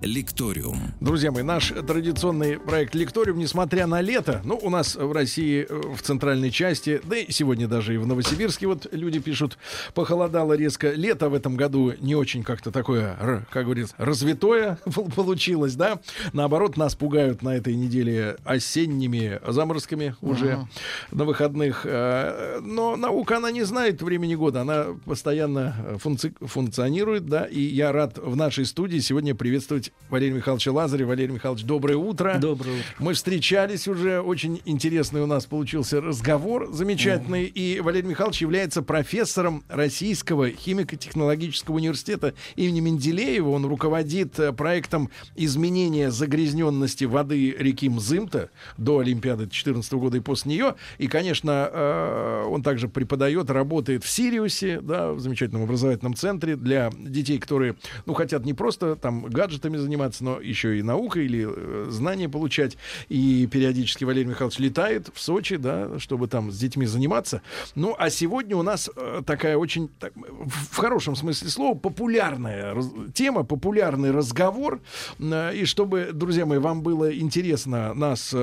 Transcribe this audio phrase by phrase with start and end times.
[0.00, 0.94] Лекториум.
[1.00, 5.94] Друзья мои, наш традиционный проект Лекториум, несмотря на лето, ну, у нас в России, э,
[5.96, 9.58] в центральной части, да и сегодня даже и в Новосибирске, вот люди пишут,
[9.94, 10.92] похолодало резко.
[10.92, 14.78] Лето в этом году не очень как-то такое, как говорится, развитое
[15.16, 16.00] получилось, да?
[16.32, 20.66] Наоборот, нас пугают на этой неделе осенними заморозками уже uh-huh.
[21.10, 21.82] на выходных.
[21.84, 27.90] Э, но наука, она не знает времени года, она постоянно функци- функционирует, да, и я
[27.90, 31.08] рад в нашей студии сегодня приветствовать приветствовать Валерия Михайловича Лазарева.
[31.08, 32.38] Валерий Михайлович, доброе утро.
[32.40, 32.84] Доброе утро.
[32.98, 37.44] Мы встречались уже, очень интересный у нас получился разговор, замечательный.
[37.44, 37.52] Mm.
[37.52, 43.50] И Валерий Михайлович является профессором Российского химико-технологического университета имени Менделеева.
[43.50, 50.52] Он руководит э, проектом изменения загрязненности воды реки Мзымта до Олимпиады 2014 года и после
[50.52, 50.74] нее.
[50.98, 56.90] И, конечно, э, он также преподает, работает в Сириусе, да, в замечательном образовательном центре для
[56.98, 61.86] детей, которые, ну, хотят не просто там гаджетами заниматься, но еще и наукой или э,
[61.90, 62.76] знания получать.
[63.08, 67.42] И периодически Валерий Михайлович летает в Сочи, да, чтобы там с детьми заниматься.
[67.74, 72.76] Ну, а сегодня у нас э, такая очень, так, в хорошем смысле слова, популярная
[73.14, 74.80] тема, популярный разговор.
[75.18, 78.34] Э, и чтобы, друзья мои, вам было интересно нас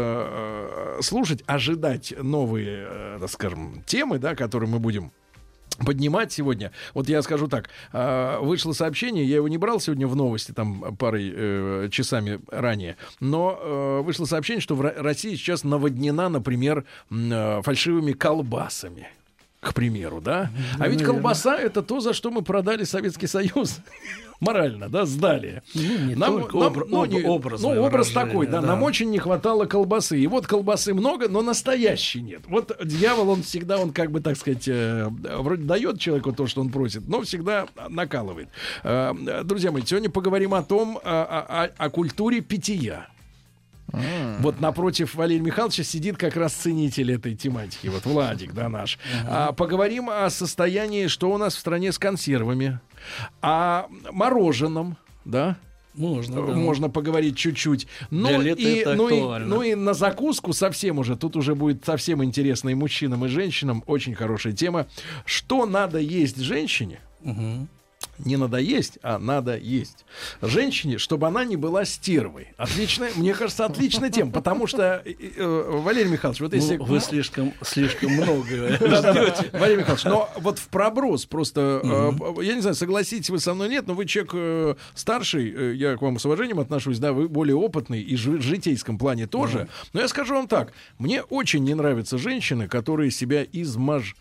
[1.02, 5.12] слушать, ожидать новые, так скажем, темы, да, которые мы будем
[5.78, 6.72] поднимать сегодня.
[6.94, 10.96] Вот я скажу так, а, вышло сообщение, я его не брал сегодня в новости, там
[10.96, 17.62] парой э, часами ранее, но э, вышло сообщение, что в России сейчас наводнена, например, э,
[17.64, 19.10] фальшивыми колбасами
[19.66, 20.52] к примеру, да?
[20.80, 23.80] А ведь колбаса это то, за что мы продали Советский Союз.
[24.40, 25.64] Морально, да, сдали.
[25.74, 27.62] Ну, не нам, только нам, обр- ну, не, образ.
[27.62, 28.68] Ну, образ такой, да, да.
[28.68, 30.20] Нам очень не хватало колбасы.
[30.20, 32.42] И вот колбасы много, но настоящей нет.
[32.48, 36.62] Вот дьявол, он всегда, он как бы, так сказать, э, вроде дает человеку то, что
[36.62, 38.50] он просит, но всегда накалывает.
[38.84, 39.14] Э,
[39.44, 43.08] друзья мои, сегодня поговорим о том, о, о, о культуре питья.
[43.92, 44.42] Mm.
[44.42, 47.88] Вот напротив Валерия Михайловича сидит как раз ценитель этой тематики.
[47.88, 48.98] Вот Владик, да, наш.
[49.28, 52.80] А, поговорим о состоянии, что у нас в стране с консервами,
[53.42, 55.58] о мороженом, да,
[55.94, 56.54] можно, да.
[56.54, 57.88] можно поговорить чуть-чуть.
[58.10, 62.70] Ну и, ну, и, ну и на закуску совсем уже, тут уже будет совсем интересно
[62.70, 63.84] и мужчинам, и женщинам.
[63.88, 64.88] Очень хорошая тема.
[65.26, 67.68] Что надо есть женщине, угу
[68.20, 70.06] не надо есть, а надо есть.
[70.42, 72.50] Женщине, чтобы она не была стервой.
[72.58, 76.78] Отличная, мне кажется, отличная тема, потому что, э, э, Валерий Михайлович, вот если...
[76.78, 78.78] Ну, вы слишком, слишком много
[79.54, 83.70] Валерий Михайлович, но вот в проброс просто, э, я не знаю, согласитесь вы со мной,
[83.70, 88.02] нет, но вы человек старший, я к вам с уважением отношусь, да, вы более опытный
[88.02, 92.68] и в житейском плане тоже, но я скажу вам так, мне очень не нравятся женщины,
[92.68, 94.16] которые себя измаж...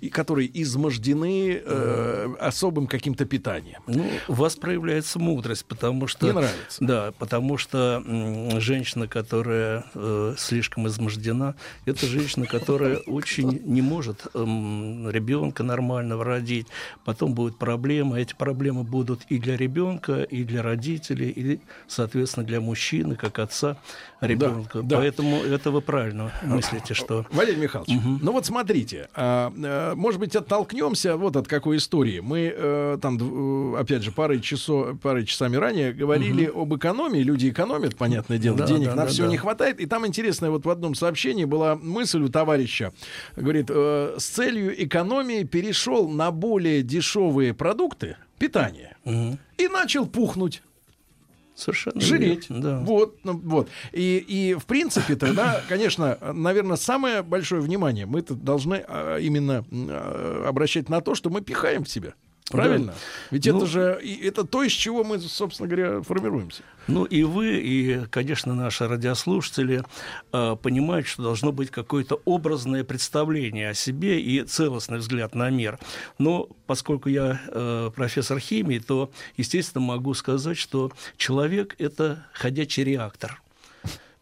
[0.00, 1.56] и которые измождены
[2.38, 3.80] особым каким-то питания.
[3.86, 6.26] Ну, у вас проявляется мудрость, потому что...
[6.26, 6.78] Не нравится.
[6.80, 11.54] Да, потому что м, женщина, которая э, слишком измождена,
[11.86, 16.66] это женщина, которая очень не может э, ребенка нормального родить.
[17.06, 18.20] Потом будут проблемы.
[18.20, 23.78] Эти проблемы будут и для ребенка, и для родителей, и, соответственно, для мужчины, как отца
[24.20, 24.82] ребенка.
[24.82, 25.54] Да, Поэтому да.
[25.54, 27.24] это вы правильно мыслите, что...
[27.30, 28.18] Валерий Михайлович, угу.
[28.20, 32.20] ну вот смотрите, а, а, может быть, оттолкнемся вот от какой истории.
[32.20, 33.21] Мы э, там Э,
[33.76, 36.62] опять же, парой, часов, парой часами ранее говорили угу.
[36.62, 37.20] об экономии.
[37.20, 39.28] Люди экономят, понятное дело, да, денег да, на да, все да.
[39.28, 39.80] не хватает.
[39.80, 42.92] И там интересная вот в одном сообщении была мысль у товарища.
[43.36, 49.38] Говорит, э, с целью экономии перешел на более дешевые продукты питания угу.
[49.58, 50.62] и начал пухнуть.
[51.54, 52.46] Совершенно жреть.
[52.48, 52.80] Да.
[52.80, 53.68] Вот, ну, вот.
[53.92, 60.46] И, и в принципе-то, да, конечно, наверное, самое большое внимание мы должны а, именно а,
[60.48, 62.14] обращать на то, что мы пихаем в себя.
[62.52, 62.92] Правильно?
[62.92, 62.98] Да.
[63.30, 63.80] Ведь ну, это же
[64.22, 66.62] это то, из чего мы, собственно говоря, формируемся.
[66.86, 69.84] Ну и вы, и, конечно, наши радиослушатели
[70.32, 75.78] э, понимают, что должно быть какое-то образное представление о себе и целостный взгляд на мир.
[76.18, 83.40] Но поскольку я э, профессор химии, то, естественно, могу сказать, что человек– это ходячий реактор.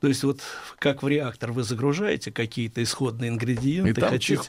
[0.00, 0.40] То есть вот
[0.78, 4.40] как в реактор вы загружаете какие-то исходные ингредиенты, и там хотите,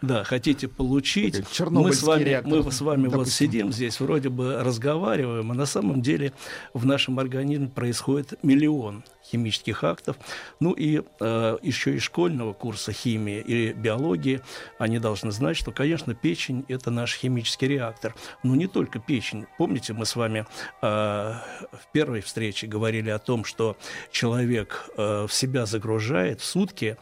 [0.00, 3.18] да, хотите получить, мы с вами, реактор, мы с вами допустим.
[3.18, 6.32] вот сидим здесь, вроде бы разговариваем, а на самом деле
[6.72, 10.16] в нашем организме происходит миллион химических актов.
[10.60, 14.40] Ну и э, еще из школьного курса химии и биологии
[14.78, 18.14] они должны знать, что, конечно, печень– это наш химический реактор.
[18.42, 19.46] Но не только печень.
[19.58, 20.46] Помните, мы с вами
[20.80, 23.76] э, в первой встрече говорили о том, что
[24.10, 26.96] человек э, в себя загружает в сутки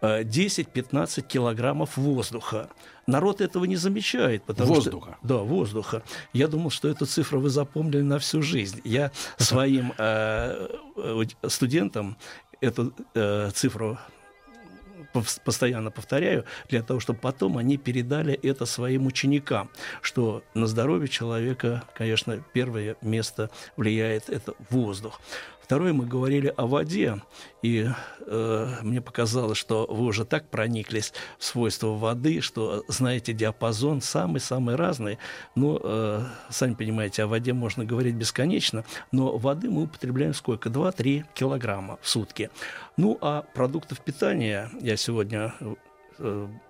[0.00, 2.70] 10-15 килограммов воздуха.
[3.06, 4.44] Народ этого не замечает.
[4.44, 5.16] Потому Воздуха?
[5.18, 6.02] Что, да, воздуха.
[6.32, 8.80] Я думал, что эту цифру вы запомнили на всю жизнь.
[8.84, 12.16] Я своим э, э, студентам
[12.60, 13.98] эту э, цифру
[15.44, 19.70] постоянно повторяю, для того, чтобы потом они передали это своим ученикам,
[20.02, 25.20] что на здоровье человека, конечно, первое место влияет это воздух.
[25.68, 27.20] Второе, мы говорили о воде,
[27.60, 27.90] и
[28.26, 34.76] э, мне показалось, что вы уже так прониклись в свойства воды, что знаете диапазон самый-самый
[34.76, 35.18] разный.
[35.54, 40.70] Ну, э, сами понимаете, о воде можно говорить бесконечно, но воды мы употребляем сколько?
[40.70, 42.48] 2-3 килограмма в сутки.
[42.96, 45.52] Ну, а продуктов питания, я сегодня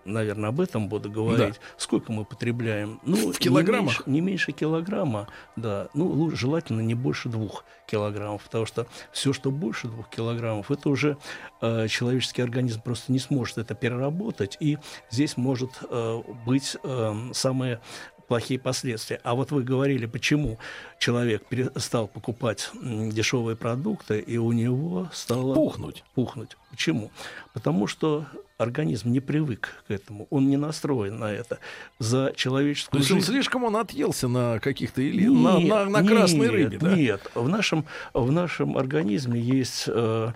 [0.04, 1.60] наверное, об этом буду говорить.
[1.76, 3.00] Сколько мы потребляем?
[3.04, 4.06] Ну, В килограммах?
[4.06, 5.88] Не меньше, не меньше килограмма, да.
[5.94, 11.16] Ну, желательно не больше двух килограммов, потому что все, что больше двух килограммов, это уже
[11.60, 14.78] э, человеческий организм просто не сможет это переработать, и
[15.10, 17.80] здесь может э, быть э, самое
[18.28, 19.20] плохие последствия.
[19.24, 20.58] А вот вы говорили, почему
[20.98, 26.04] человек перестал покупать дешевые продукты, и у него стало Пухнуть.
[26.14, 26.56] пухнуть.
[26.70, 27.10] Почему?
[27.54, 28.26] Потому что
[28.58, 31.58] организм не привык к этому, он не настроен на это.
[31.98, 33.20] За То человеческую он жизнь...
[33.22, 36.94] слишком он отъелся на каких-то или на, на, на красной нет, рыбе, да?
[36.94, 40.32] Нет, в нашем, в нашем организме есть, э,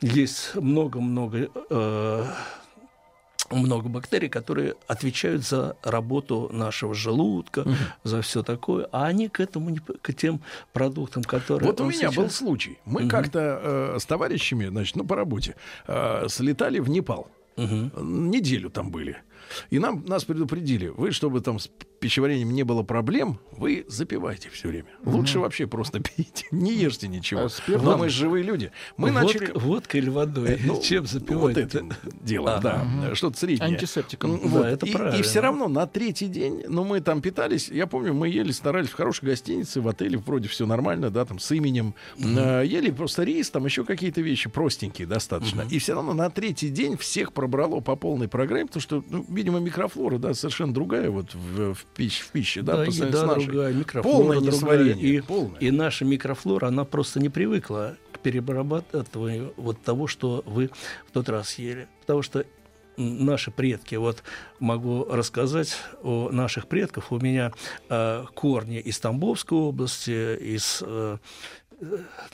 [0.00, 2.26] есть много-много э,
[3.56, 7.64] много бактерий, которые отвечают за работу нашего желудка,
[8.04, 10.40] за все такое, а они к этому не, к тем
[10.72, 12.78] продуктам, которые Вот у меня был сейчас- случай.
[12.84, 13.08] Мы Мгм.
[13.10, 13.38] как-то
[13.94, 15.54] э, с товарищами, значит, ну, по работе,
[15.86, 17.28] э, слетали в Непал.
[17.56, 18.30] Мгм.
[18.30, 19.16] Неделю там были.
[19.70, 21.68] И нам, нас предупредили, вы, чтобы там с
[22.00, 24.86] пищеварением не было проблем, вы запивайте все время.
[25.04, 27.42] Лучше вообще просто пейте, не ешьте ничего.
[27.42, 27.84] А спиртом?
[27.84, 28.72] Но мы живые люди.
[28.96, 29.52] Мы Водка- начали...
[29.58, 30.60] водкой или водой?
[30.64, 31.56] Ну, Чем Вот запивать?
[31.58, 33.14] этим делом, А, да.
[33.14, 33.68] Что-то среднее.
[33.68, 34.32] Антисептиком.
[34.34, 34.66] М, Да, вот.
[34.66, 35.16] это и, правильно.
[35.18, 38.88] И все равно на третий день, ну, мы там питались, я помню, мы ели, старались
[38.88, 41.94] в хорошей гостинице, в отеле, вроде все нормально, да, там, с именем.
[42.18, 45.62] Э, ели просто рис, там еще какие-то вещи простенькие достаточно.
[45.70, 49.58] И все равно на третий день всех пробрало по полной программе, потому что, ну, видимо,
[49.58, 53.18] микрофлора, да, совершенно другая вот в, в, пищ- в пище, да, Да, по сравнению еда
[53.32, 53.46] с нашей.
[53.46, 54.52] другая, микрофлора Полное другая.
[54.54, 55.58] несварение, И, полное.
[55.60, 60.70] и наша микрофлора, она просто не привыкла к перерабатыванию вот того, что вы
[61.08, 61.88] в тот раз ели.
[62.02, 62.44] Потому что
[62.96, 64.22] наши предки, вот
[64.60, 67.10] могу рассказать о наших предках.
[67.10, 67.52] У меня
[67.88, 71.16] э, корни из Тамбовской области, из э,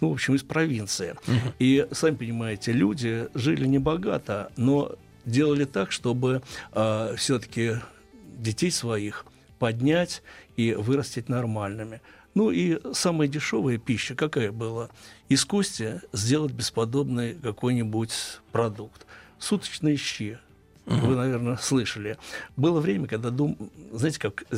[0.01, 1.15] ну, в общем, из провинции.
[1.59, 4.93] И, сами понимаете, люди жили небогато, но
[5.29, 6.43] делали так, чтобы
[7.17, 7.77] все-таки
[8.39, 9.25] детей своих
[9.59, 10.23] поднять
[10.57, 12.01] и вырастить нормальными.
[12.35, 14.91] Ну и самая дешевая пища какая была?
[15.47, 18.13] Кости сделать бесподобный какой-нибудь
[18.53, 19.07] продукт.
[19.39, 20.39] Суточные щи.
[20.89, 22.17] Вы, наверное, слышали.
[22.57, 23.59] Было время, когда дум...
[23.93, 24.57] знаете, как э,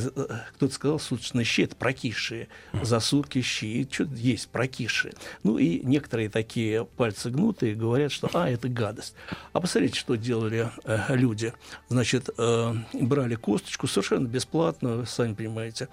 [0.55, 2.47] кто-то сказал, суточные щи это прокисшие.
[2.81, 3.65] За сутки щи.
[3.65, 5.13] И что есть прокисшие.
[5.43, 9.13] Ну и некоторые такие пальцы гнутые говорят, что а, это гадость.
[9.51, 11.53] А посмотрите, что делали э, люди.
[11.89, 15.89] Значит, э, брали косточку совершенно бесплатно, сами понимаете,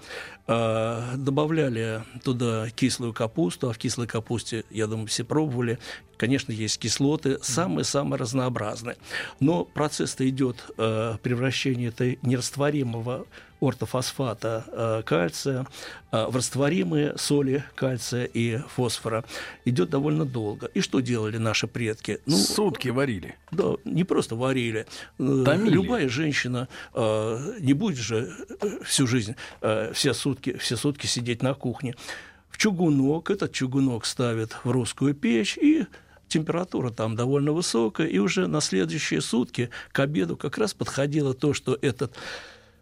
[0.47, 5.79] э, добавляли туда кислую капусту, а в кислой капусте, я думаю, все пробовали,
[6.19, 8.97] конечно, есть кислоты, самые-самые разнообразные.
[9.39, 13.25] Но процесс-то идет э, превращение этой нерастворимого
[13.61, 15.65] ортофосфата э, кальция
[16.11, 19.23] э, в растворимые соли кальция и фосфора
[19.65, 20.67] идет довольно долго.
[20.67, 22.19] И что делали наши предки?
[22.25, 23.35] Ну, Сутки варили.
[23.51, 24.85] да, не просто варили.
[25.19, 25.73] Э, Томили.
[25.73, 31.41] Любая женщина э, не будет же э, всю жизнь, э, все, сутки, все сутки сидеть
[31.41, 31.95] на кухне.
[32.49, 35.85] В чугунок, этот чугунок ставят в русскую печь, и
[36.29, 41.53] температура там довольно высокая, и уже на следующие сутки к обеду как раз подходило то,
[41.53, 42.13] что этот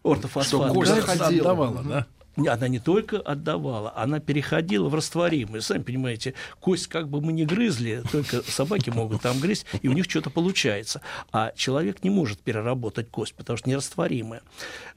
[0.04, 2.08] ортофосфат Что кость отдавала, да?
[2.46, 5.62] Она не только отдавала, она переходила в растворимые.
[5.62, 9.94] Сами понимаете, кость как бы мы не грызли, только собаки могут там грызть, и у
[9.94, 11.02] них что-то получается.
[11.32, 14.44] А человек не может переработать кость, потому что нерастворимое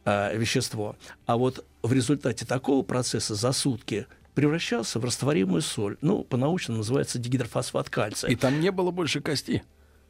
[0.05, 0.97] а, вещество.
[1.25, 4.07] А вот в результате такого процесса за сутки
[4.41, 5.99] превращался в растворимую соль.
[6.01, 8.31] Ну, по-научному называется дигидрофосфат кальция.
[8.31, 9.63] И там не было больше кости.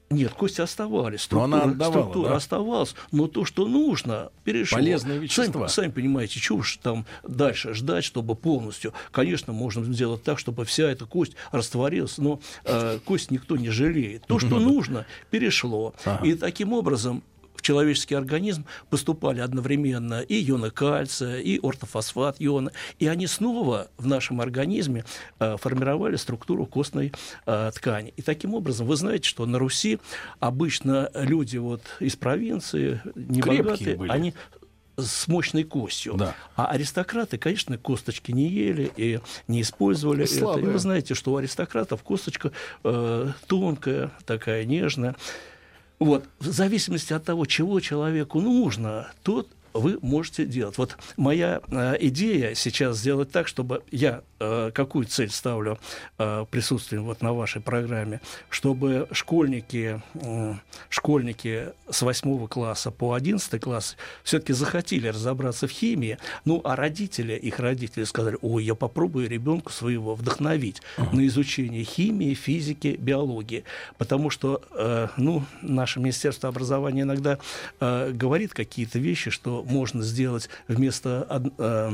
[0.09, 1.29] Нет, кости оставались.
[1.33, 2.37] Но она Структура, отдавала, структура да?
[2.37, 4.79] оставалась, но то, что нужно, перешло.
[4.79, 5.67] Полезные вещества.
[5.67, 8.95] Сами, сами понимаете, чего уж там дальше ждать, чтобы полностью.
[9.11, 14.27] Конечно, можно сделать так, чтобы вся эта кость растворилась, но э, кость никто не жалеет.
[14.27, 15.93] То, что нужно, перешло.
[16.05, 16.25] Ага.
[16.25, 17.25] И таким образом
[17.61, 24.07] в человеческий организм поступали одновременно и ионы кальция, и ортофосфат иона, и они снова в
[24.07, 25.05] нашем организме
[25.39, 27.13] э, формировали структуру костной
[27.45, 28.15] э, ткани.
[28.17, 29.99] И таким образом, вы знаете, что на Руси
[30.39, 34.11] обычно люди вот из провинции, небогатые, были.
[34.11, 34.35] они
[34.97, 36.15] с мощной костью.
[36.15, 36.35] Да.
[36.57, 40.59] А аристократы, конечно, косточки не ели и не использовали это.
[40.59, 42.53] И вы знаете, что у аристократов косточка
[42.85, 45.15] э, тонкая, такая нежная.
[46.01, 50.79] Вот, в зависимости от того, чего человеку нужно, тот вы можете делать.
[50.79, 55.79] Вот моя э, идея сейчас сделать так, чтобы я э, какую цель ставлю
[56.19, 60.55] э, присутствием вот на вашей программе, чтобы школьники, э,
[60.89, 67.35] школьники с 8 класса по 11 класс все-таки захотели разобраться в химии, ну а родители,
[67.35, 73.65] их родители сказали, ой, я попробую ребенку своего вдохновить на изучение химии, физики, биологии,
[73.99, 77.39] потому что, э, ну, наше Министерство образования иногда
[77.81, 81.91] э, говорит какие-то вещи, что можно сделать вместо э,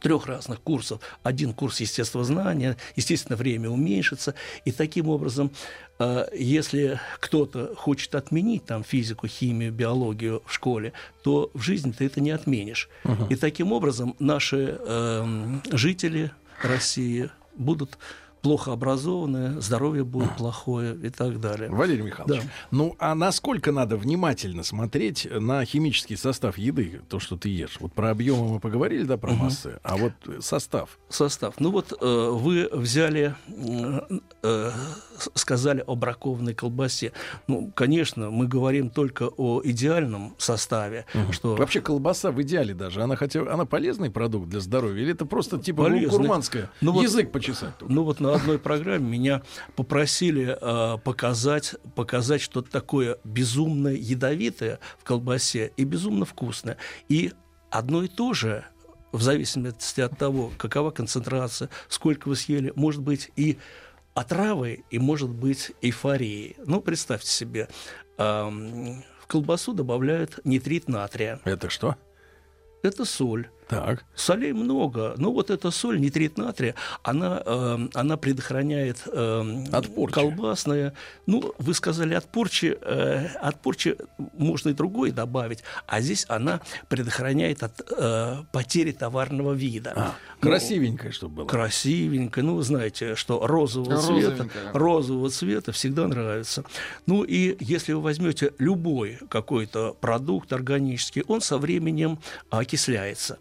[0.00, 1.00] трех разных курсов.
[1.22, 4.34] Один курс естествознания, естественно, время уменьшится.
[4.64, 5.50] И таким образом,
[5.98, 12.06] э, если кто-то хочет отменить там физику, химию, биологию в школе, то в жизни ты
[12.06, 12.88] это не отменишь.
[13.30, 16.30] И таким образом наши э, жители
[16.62, 17.98] России будут
[18.42, 21.70] плохо образованные, здоровье будет плохое и так далее.
[21.70, 22.48] Валерий Михайлович, Да.
[22.72, 27.76] ну а насколько надо внимательно смотреть на химический состав еды, то, что ты ешь?
[27.80, 30.98] Вот про объемы мы поговорили, да, про массы, а вот э, состав.
[31.08, 31.54] состав.
[31.60, 33.34] Ну вот э, вы взяли,
[34.42, 34.70] э,
[35.34, 37.12] сказали о бракованной колбасе.
[37.46, 43.14] Ну, конечно, мы говорим только о идеальном составе, что Вообще колбаса в идеале даже, она
[43.16, 46.08] хотя она полезный продукт для здоровья или это просто типа Полезный.
[46.18, 46.70] гурманская?
[46.80, 47.78] Ну вот- Язык почесать.
[47.78, 47.92] только?
[47.92, 49.42] Ну вот на одной программе меня
[49.76, 56.76] попросили э, показать, показать что-то такое безумно ядовитое в колбасе и безумно вкусное.
[57.08, 57.32] И
[57.70, 58.64] одно и то же,
[59.12, 63.58] в зависимости от того, какова концентрация, сколько вы съели, может быть и
[64.14, 66.56] отравой, и может быть эйфорией.
[66.64, 67.68] Ну, представьте себе,
[68.18, 71.40] эм, в колбасу добавляют нитрит натрия.
[71.44, 71.96] Это что?
[72.82, 73.48] Это соль.
[73.72, 74.04] Так.
[74.14, 80.14] Солей много, но вот эта соль, нитрит натрия, она, эм, она предохраняет эм, От порчи.
[80.14, 80.92] колбасное.
[81.26, 83.96] Ну, вы сказали от порчи, э, от порчи
[84.36, 89.92] можно и другой добавить, а здесь она предохраняет от э, потери товарного вида.
[89.96, 91.46] А, Ну, красивенькое, чтобы было.
[91.46, 92.42] красивенько.
[92.42, 96.64] Ну, вы знаете, что розового цвета, розового цвета всегда нравится.
[97.06, 102.18] Ну и если вы возьмете любой какой-то продукт органический, он со временем
[102.50, 103.38] окисляется.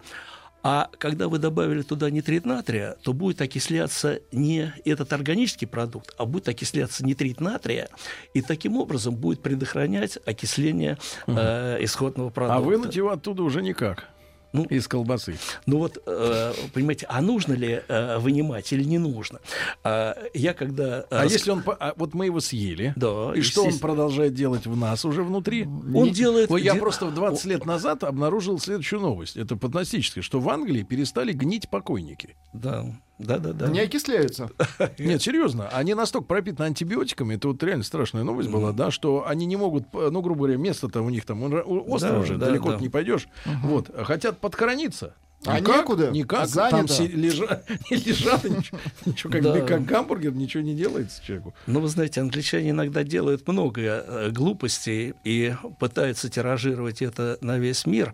[0.63, 6.25] А когда вы добавили туда нитрит натрия, то будет окисляться не этот органический продукт, а
[6.25, 7.89] будет окисляться нитрит натрия,
[8.33, 12.57] и таким образом будет предохранять окисление э, исходного продукта.
[12.57, 14.07] А вынуть его оттуда уже никак.
[14.53, 15.38] Ну, Из колбасы.
[15.65, 19.39] ну вот, э, понимаете, а нужно ли э, вынимать или не нужно?
[19.84, 21.05] А, я когда...
[21.10, 21.63] А рас- если он...
[21.63, 25.24] по- а вот мы его съели, Да, и что он продолжает делать в нас уже
[25.24, 25.63] внутри?
[25.65, 29.38] Он Не- делает- Ой, я де- просто в 20 лет назад обнаружил следующую новость.
[29.38, 32.36] Это фантастическое, что в Англии перестали гнить покойники.
[32.53, 32.86] Да,
[33.23, 33.67] да, да, да.
[33.67, 34.49] Не окисляются.
[34.99, 39.45] Нет, серьезно, они настолько пропитаны антибиотиками, это вот реально страшная новость была, да, что они
[39.45, 42.71] не могут, ну, грубо говоря, место-то у них там он остров Да, уже, да, далеко
[42.71, 42.79] да.
[42.79, 43.27] не пойдешь,
[43.63, 45.13] вот, хотят подхорониться.
[45.45, 46.77] А Никак, некуда, Никак, занято.
[46.77, 49.62] там си- лежа- не лежат, ничего, ничего как, Да.
[49.62, 51.55] как гамбургер, ничего не делается человеку.
[51.65, 57.88] Но вы знаете, англичане иногда делают много э, глупостей и пытаются тиражировать это на весь
[57.88, 58.13] мир.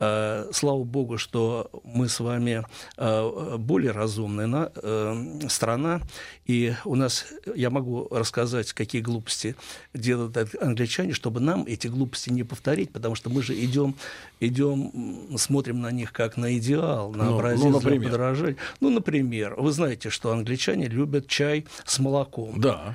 [0.00, 2.62] Э, слава богу, что мы с вами
[2.98, 6.02] э, более разумная на- э, страна,
[6.44, 9.56] и у нас, я могу рассказать, какие глупости
[9.94, 13.94] делают ан- англичане, чтобы нам эти глупости не повторить, потому что мы же идем,
[14.40, 18.10] идем, смотрим на них как на идеал, на Ну, ну, образец для например.
[18.10, 18.56] подражания.
[18.80, 22.60] Ну, например, вы знаете, что англичане любят чай с молоком.
[22.60, 22.94] Да,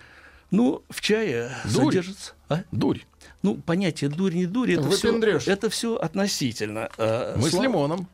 [0.52, 1.86] Ну, в чае Дурь.
[1.86, 2.34] содержится...
[2.50, 2.64] а?
[2.72, 3.00] дурь.
[3.44, 6.90] Ну, понятие дурь, не дурь, это все, это все относительно.
[6.98, 8.08] Э, Мы с слава- лимоном.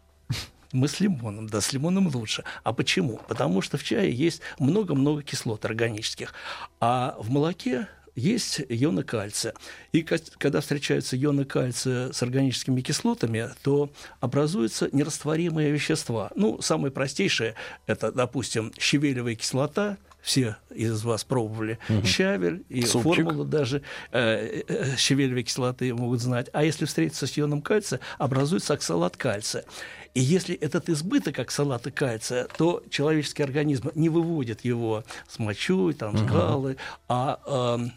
[0.74, 2.44] Мы с лимоном, да, с лимоном лучше.
[2.64, 3.22] А почему?
[3.28, 6.34] Потому что в чае есть много-много кислот органических,
[6.82, 7.88] а в молоке
[8.18, 9.54] есть ионы кальция.
[9.94, 16.32] И когда встречаются ионы кальция с органическими кислотами, то образуются нерастворимые вещества.
[16.36, 17.54] Ну, самое простейшее–
[17.88, 22.04] это, допустим, щавелевая кислота все из вас пробовали Мгм.
[22.04, 23.16] щавель и Супчик.
[23.24, 23.82] формулу даже
[24.12, 26.50] э, э, щавелевой кислоты могут знать.
[26.52, 29.64] А если встретиться с ионом кальция, образуется оксалат кальция.
[30.14, 36.18] И если этот избыток оксалата кальция, то человеческий организм не выводит его с мочой, там,
[36.18, 36.76] с галы,
[37.08, 37.40] а
[37.78, 37.94] эм,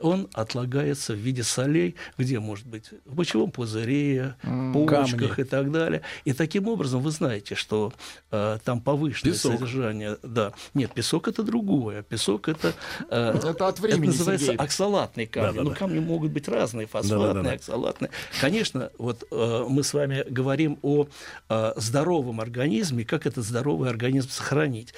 [0.00, 4.34] он отлагается в виде солей, где может быть в мочевом пузыре,
[4.72, 5.40] почках Камни.
[5.40, 6.02] и так далее.
[6.24, 7.92] И таким образом вы знаете, что
[8.30, 9.52] э, там повышенное Песок.
[9.52, 10.16] содержание.
[10.22, 10.52] Да.
[10.74, 12.02] Нет, песок это другое.
[12.02, 12.72] Песок это,
[13.10, 14.64] э, Это от времени, это называется Сергей.
[14.64, 15.48] оксалатные камни.
[15.58, 15.68] Да-да-да.
[15.70, 17.52] Ну, камни могут быть разные, фосфатные, Да-да-да.
[17.52, 18.10] оксалатные.
[18.40, 21.06] Конечно, вот э, мы с вами говорим о
[21.48, 24.94] э, здоровом организме, как этот здоровый организм сохранить.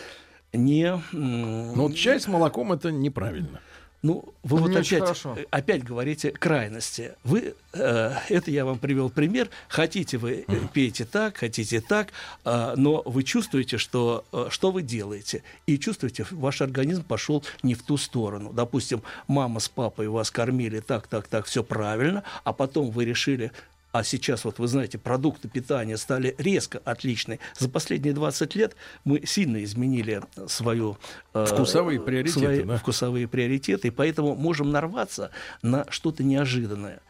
[0.53, 3.61] Не, Но вот чай с молоком это неправильно.
[4.03, 5.37] Ну, вы вот опять, хорошо.
[5.39, 7.13] э, опять говорите крайности.
[7.23, 9.49] Вы, э, это я вам привел пример.
[9.69, 12.09] Хотите вы э, пейте так, хотите так,
[12.45, 17.75] э, но вы чувствуете, что э, что вы делаете, и чувствуете, ваш организм пошел не
[17.75, 18.53] в ту сторону.
[18.53, 23.53] Допустим, мама с папой вас кормили так, так, так, все правильно, а потом вы решили
[23.93, 27.39] а сейчас, вот вы знаете, продукты питания стали резко отличны.
[27.59, 30.97] За последние 20 лет мы сильно изменили свою...
[31.35, 32.79] э, Вкусовые приоритеты, свои да?
[32.79, 35.31] вкусовые приоритеты, и поэтому можем нарваться
[35.61, 37.01] на что-то неожиданное.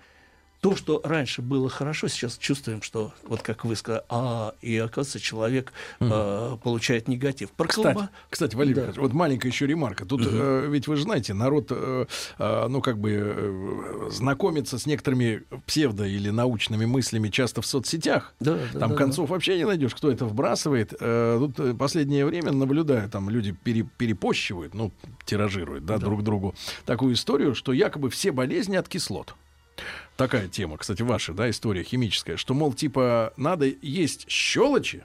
[0.63, 5.19] То, что раньше было хорошо, сейчас чувствуем, что, вот как вы сказали, а, и оказывается,
[5.19, 7.51] человек э, получает негатив.
[7.51, 8.81] Про Кстати, колба- кстати, Валерий Да.
[8.83, 10.07] Михайлович, вот маленькая еще ремарка.
[10.07, 12.07] Тут э, ведь вы же знаете, народ, э,
[12.39, 18.33] э, ну как бы э, знакомится с некоторыми псевдо или научными мыслями часто в соцсетях.
[18.39, 20.95] Да, да, Там да, концов вообще не найдешь, кто это вбрасывает.
[21.01, 24.93] Э, Тут э, последнее время наблюдаю, там люди пере- перепощивают, ну,
[25.25, 26.55] тиражируют, да, друг другу
[26.87, 29.35] такую историю, что якобы все болезни от кислот.
[30.17, 35.05] Такая тема, кстати, ваша, да, история химическая, что, мол, типа, надо есть щелочи,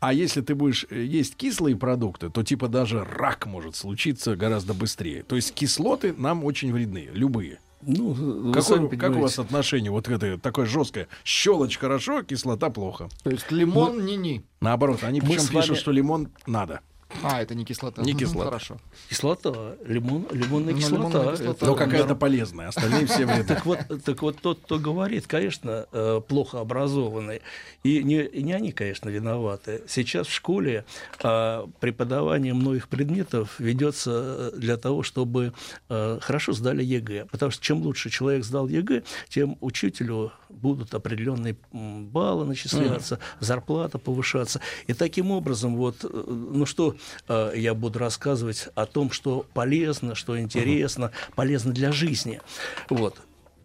[0.00, 4.74] а если ты будешь э, есть кислые продукты, то типа даже рак может случиться гораздо
[4.74, 5.22] быстрее.
[5.22, 7.60] То есть кислоты нам очень вредны, любые.
[7.82, 11.06] Ну, Какое- как у вас отношение вот к этой такое жесткое?
[11.24, 13.08] Щелочь хорошо, кислота плохо.
[13.22, 14.42] То есть лимон ни-ни.
[14.60, 16.80] Наоборот, они причем вами- пишут, что лимон надо.
[17.22, 18.02] А, это не кислота.
[18.02, 18.50] Не кислота.
[18.50, 18.78] Хорошо.
[19.08, 21.08] Кислота, лимон, лимонная Ну, кислота.
[21.08, 21.50] лимонная кислота.
[21.56, 23.44] это Но какая-то полезная, остальные все вредны.
[23.44, 27.40] Так вот, так вот тот, кто говорит, конечно, э, плохо образованный.
[27.82, 29.82] И не, и не они, конечно, виноваты.
[29.88, 30.84] Сейчас в школе
[31.22, 35.54] э, преподавание многих предметов ведется для того, чтобы
[35.88, 37.26] э, хорошо сдали ЕГЭ.
[37.30, 44.60] Потому что чем лучше человек сдал ЕГЭ, тем учителю будут определенные баллы начисляться, зарплата повышаться.
[44.86, 46.96] И таким образом, вот, э, ну что
[47.28, 52.40] э, я буду рассказывать о том, что полезно, что интересно, полезно для жизни.
[52.88, 53.16] Вот.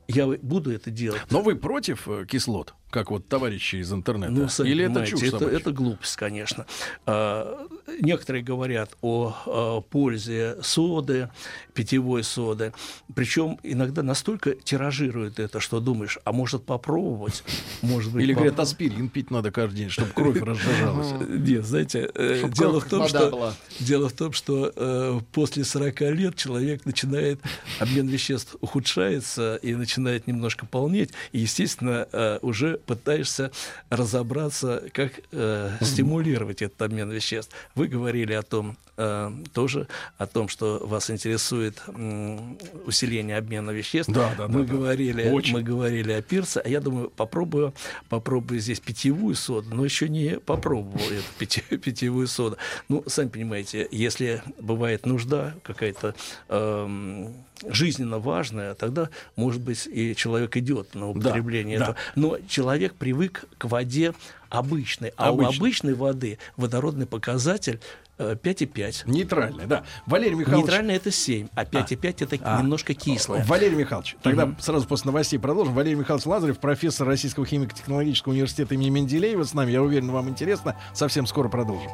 [0.08, 1.22] Я буду это делать.
[1.30, 4.32] Но вы против э, кислот, как вот товарищи из интернета?
[4.32, 6.68] Ну, сами Или это чушь это, это глупость, конечно.
[7.08, 7.68] А,
[8.00, 11.30] некоторые говорят о, а, пользе соды,
[11.74, 12.72] питьевой соды.
[13.16, 17.44] Причем иногда настолько тиражируют это, что думаешь, а может попробовать?
[17.82, 21.14] Может быть, Или поп- говорят, аспирин пить надо каждый день, чтобы кровь разжижалась.
[21.28, 26.86] Нет, знаете, э, дело в том, что дело в том, что после 40 лет человек
[26.86, 27.42] начинает
[27.80, 33.52] обмен веществ ухудшается и начинает немножко полнеть, и естественно э, уже пытаешься
[33.90, 37.54] разобраться, как э, стимулировать этот обмен веществ.
[37.76, 44.12] Вы говорили о том э, тоже о том, что вас интересует м, усиление обмена веществ.
[44.12, 44.74] Да, да, да, мы да.
[44.74, 45.54] говорили, Очень.
[45.54, 47.74] мы говорили о пирсе, а я думаю, попробую,
[48.10, 52.58] попробую здесь питьевую соду, но еще не попробовал эту питье- питьевую соду.
[52.90, 56.16] Ну, сами понимаете, если бывает нужда какая-то
[56.50, 57.34] эм,
[57.70, 61.84] жизненно важная, тогда, может быть, и человек идет на употребление да.
[61.84, 61.98] этого.
[62.16, 64.14] Но человек привык к воде
[64.50, 65.46] обычной, а Обычной.
[65.46, 67.80] у обычной воды водородный показатель
[68.18, 69.04] э, 5,5.
[69.10, 69.84] Нейтральный, да.
[70.06, 70.66] Валерий Михайлович...
[70.66, 72.62] Нейтральное это 7, а 5,5 это А.
[72.62, 73.44] немножко кислое.
[73.46, 75.74] Валерий Михайлович, тогда сразу после новостей продолжим.
[75.74, 79.72] Валерий Михайлович Лазарев, профессор Российского химико-технологического университета имени Менделеева с нами.
[79.72, 80.76] Я уверен, вам интересно.
[80.94, 81.90] Совсем скоро продолжим.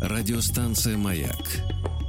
[0.00, 1.36] Радиостанция «Маяк»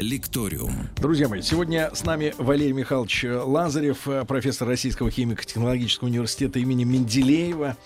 [0.00, 0.72] «Лекториум».
[0.96, 7.76] Друзья мои, сегодня с нами Валерий Михайлович Лазарев, э, профессор Российского химико-технологического университета имени Менделеева.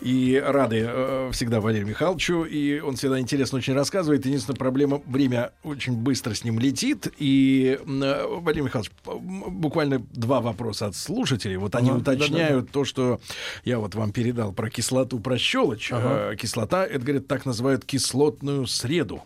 [0.00, 2.44] И рады э, всегда Валерию Михайловичу.
[2.44, 4.24] И он всегда интересно очень рассказывает.
[4.26, 7.12] Единственная проблема, время очень быстро с ним летит.
[7.18, 11.56] И, э, Валерий Михайлович, буквально два вопроса от слушателей.
[11.56, 13.20] Вот они Ага, уточняют то, что
[13.64, 15.90] я вот вам передал про кислоту, про щелочь.
[15.92, 19.22] Э, Кислота, это, говорят, так называют кислотную среду.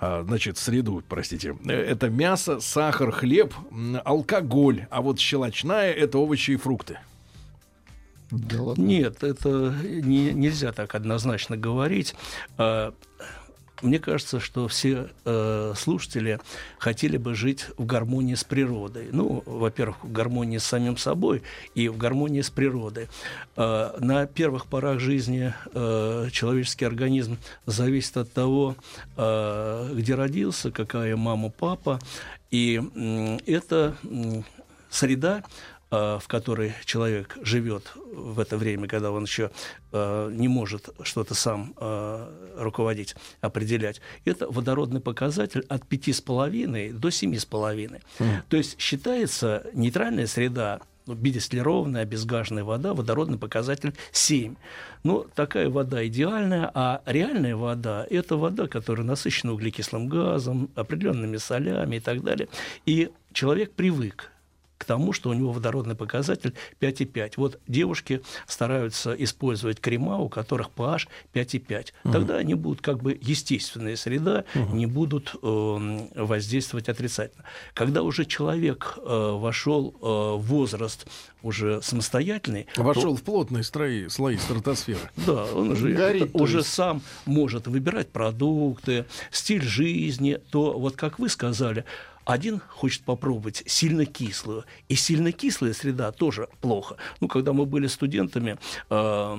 [0.00, 1.56] А, значит, среду, простите.
[1.66, 3.54] Это мясо, сахар, хлеб,
[4.04, 4.86] алкоголь.
[4.90, 6.98] А вот щелочная— это овощи и фрукты.
[8.30, 8.82] Да ладно.
[8.82, 12.14] Нет, это не, нельзя так однозначно говорить.
[13.82, 16.40] Мне кажется, что все э, слушатели
[16.78, 19.08] хотели бы жить в гармонии с природой.
[19.12, 21.42] Ну, во-первых, в гармонии с самим собой
[21.74, 23.08] и в гармонии с природой.
[23.56, 28.74] Э, на первых порах жизни э, человеческий организм зависит от того,
[29.16, 32.00] э, где родился, какая мама, папа.
[32.50, 34.44] И м, это м,
[34.90, 39.50] среда, э, в которой человек живет в это время, когда он еще
[39.92, 48.00] э, не может что-то сам э, руководить, определять, это водородный показатель от 5,5 до 7,5.
[48.48, 54.56] То есть считается нейтральная среда ну, бездистиллированная, безгажная вода, водородный показатель 7.
[55.04, 61.96] Ну, такая вода идеальная, а реальная вода– это вода, которая насыщена углекислым газом, определенными солями
[61.96, 62.48] и так далее.
[62.84, 64.30] И человек привык
[64.78, 67.34] к тому, что у него водородный показатель 5,5.
[67.36, 71.86] Вот девушки стараются использовать крема, у которых pH 5,5.
[72.12, 77.44] Тогда они будут как бы естественная среда, не будут э, воздействовать отрицательно.
[77.74, 80.06] Когда уже человек э, вошел э,
[80.38, 81.06] в возраст
[81.42, 85.10] уже самостоятельный, Вошел в плотные слои, слои стратосферы.
[85.26, 86.72] да, он уже, Горит, то уже есть.
[86.72, 91.84] сам может выбирать продукты, стиль жизни, то вот как вы сказали,
[92.28, 96.96] один хочет попробовать сильно кислую, и сильно кислая среда тоже плохо.
[97.20, 98.58] Ну, когда мы были студентами,
[98.90, 99.36] э,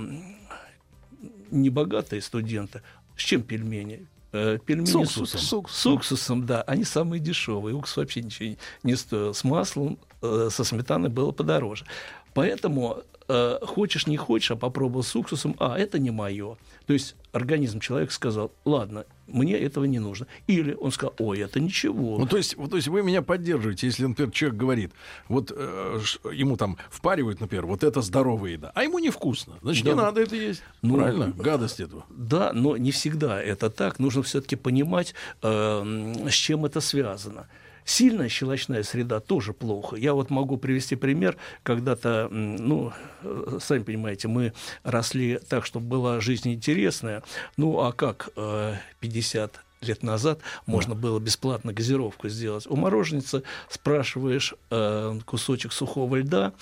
[1.52, 2.82] небогатые студенты,
[3.16, 4.08] с чем пельмени?
[4.32, 5.40] Э, Пельмени С уксусом.
[5.40, 5.92] С, уксусом.
[5.92, 6.64] С уксусом, да.
[6.64, 7.76] Они самые дешевые.
[7.76, 9.36] Уксус вообще ничего не стоил.
[9.36, 11.86] С маслом, э, со сметаной было подороже.
[12.34, 16.58] Поэтому э, хочешь не хочешь, а попробовал с уксусом, а это не мое.
[16.88, 20.26] То есть организм человека сказал, ладно, мне этого не нужно.
[20.48, 22.18] Или он сказал, ой, это ничего.
[22.18, 24.92] Ну, то есть, то есть вы меня поддерживаете, если, например, человек говорит,
[25.28, 26.00] вот э,
[26.34, 29.54] ему там впаривают, например, вот это здоровая еда, а ему невкусно.
[29.62, 29.98] Значит, не Да.
[29.98, 30.64] надо это есть.
[30.82, 31.28] Ну, Правильно?
[31.38, 32.06] Гадость этого.
[32.10, 34.00] Да, но не всегда это так.
[34.00, 35.14] Нужно все-таки понимать,
[35.44, 37.48] э, с чем это связано.
[37.90, 39.96] Сильная щелочная среда тоже плохо.
[39.96, 41.38] Я вот могу привести пример.
[41.64, 47.24] Когда-то, ну, э, сами понимаете, мы росли так, чтобы была жизнь интересная.
[47.58, 52.68] Ну, а как э, 50 лет назад можно было бесплатно газировку сделать.
[52.68, 56.54] У мороженицы спрашиваешь э, кусочек сухого льда,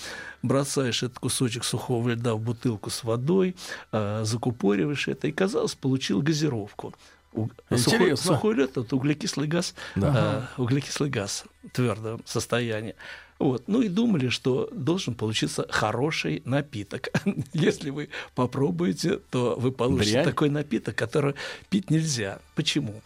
[0.44, 3.58] бросаешь этот кусочек сухого льда в бутылку с водой,
[3.92, 6.94] э, закупориваешь это, и, казалось, получил газировку.
[7.38, 8.34] У- Сухой, Интересно.
[8.34, 10.48] сухой лед это углекислый газ, Да.
[10.58, 12.96] э, углекислый газ в твердом состоянии.
[13.40, 13.68] Вот.
[13.68, 17.10] Ну и думали, что должен получиться хороший напиток.
[17.54, 20.26] Если вы попробуете, то вы получите Дрянь.
[20.26, 21.36] такой напиток, который
[21.70, 22.40] пить нельзя.
[22.56, 23.02] Почему?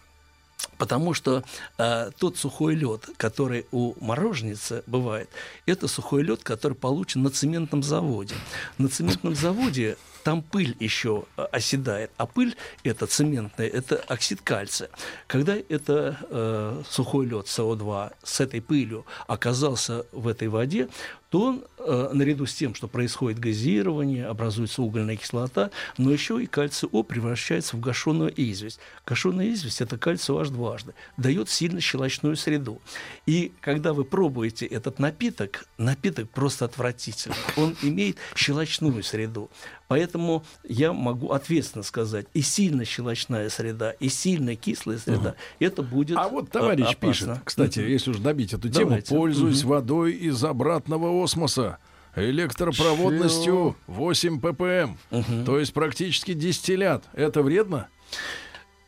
[0.77, 1.43] Потому что
[1.77, 5.27] э, тот сухой лед, который у мороженицы бывает,
[5.65, 8.35] это сухой лед, который получен на цементном заводе.
[8.77, 14.89] На цементном заводе там пыль еще э, оседает, а пыль это цементная, это оксид кальция.
[15.27, 20.89] Когда это э, сухой лед СО2 с этой пылью оказался в этой воде,
[21.31, 26.45] то он, э, наряду с тем, что происходит газирование, образуется угольная кислота, но еще и
[26.45, 28.79] кальций О превращается в гашеную известь.
[29.07, 32.81] Гашеная известь– это кальций OH дважды, дает сильно щелочную среду.
[33.25, 37.37] И когда вы пробуете этот напиток, напиток просто отвратительный.
[37.55, 39.49] Он имеет щелочную среду.
[39.87, 46.17] Поэтому я могу ответственно сказать, и сильно щелочная среда, и сильно кислая среда, это будет
[46.17, 47.07] А вот э, товарищ опасно.
[47.09, 49.13] пишет, кстати, если уж добить эту тему, Давайте.
[49.13, 49.69] пользуюсь Мгм.
[49.69, 51.77] водой из обратного осмоса.
[52.15, 57.03] Электропроводностью 8 ppm, то есть практически дистиллят.
[57.13, 57.87] Это вредно?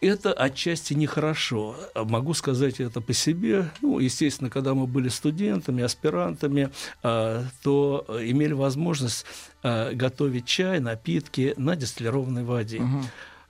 [0.03, 1.77] Это отчасти нехорошо.
[1.95, 3.69] Могу сказать это по себе.
[3.81, 9.25] Ну, естественно, когда мы были студентами, аспирантами, а, то э, имели возможность
[9.63, 12.81] а, готовить чай, напитки на дистиллированной воде.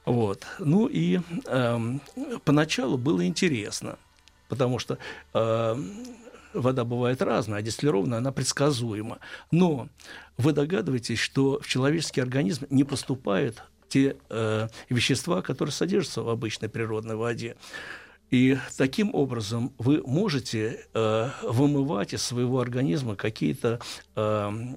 [0.05, 0.45] Вот.
[0.59, 2.01] Ну и эм,
[2.43, 3.97] поначалу было интересно,
[4.47, 4.97] потому что
[5.33, 6.05] эм,
[6.53, 9.19] вода бывает разная, а дистиллированная она предсказуема.
[9.51, 9.89] Но
[10.37, 16.69] вы догадываетесь, что в человеческий организм не поступают те э, вещества, которые содержатся в обычной
[16.69, 17.55] природной воде.
[18.31, 23.79] И таким образом вы можете э, вымывать из своего организма какие-то
[24.15, 24.21] э,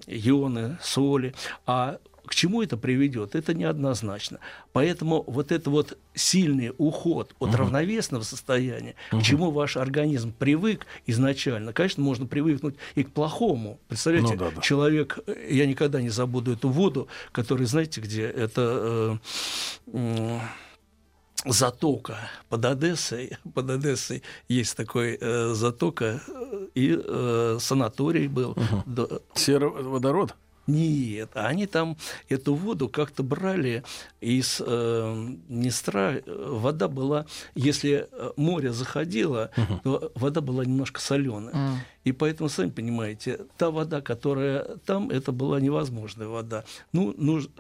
[0.07, 1.35] ионы, соли,
[1.65, 4.39] а к чему это приведет, это неоднозначно.
[4.73, 11.73] Поэтому вот это вот сильный уход от равновесного состояния, к чему ваш организм привык изначально,
[11.73, 13.79] конечно, можно привыкнуть и к плохому.
[13.89, 14.61] Представляете, Ну да, да.
[14.63, 19.21] человек, э, я никогда не забуду эту воду, которая, знаете, где это
[19.87, 20.41] э, м,
[21.45, 22.17] затока
[22.49, 23.37] под Одессой.
[23.55, 28.57] Под Одессой есть такой э, затока, э, и э, санаторий был.
[28.87, 30.35] Да, Сероводород?
[30.67, 31.97] Нет, они там
[32.29, 33.85] эту воду как-то брали
[34.21, 36.17] из э, Днестра.
[36.27, 39.81] Вода была, если э, море заходило, uh-huh.
[39.85, 41.55] то вода была немножко соленая.
[41.55, 41.77] Uh-huh.
[42.05, 46.65] И поэтому, сами понимаете, та вода, которая там, это была невозможная вода.
[46.93, 47.51] Ну, нужно